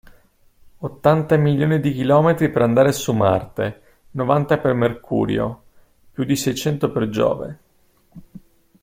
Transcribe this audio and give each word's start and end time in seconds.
Ottanta 0.79 1.35
milioni 1.37 1.79
di 1.79 1.93
chilometri 1.93 2.49
per 2.49 2.63
andare 2.63 2.91
su 2.91 3.11
Marte, 3.13 3.81
novanta 4.13 4.57
per 4.57 4.73
Mercurio: 4.73 5.61
più 6.11 6.23
di 6.23 6.35
seicento 6.35 6.91
per 6.91 7.07
Giove… 7.09 7.59